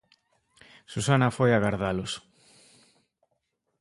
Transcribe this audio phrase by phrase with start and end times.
[0.91, 2.11] Susana foi agardalos.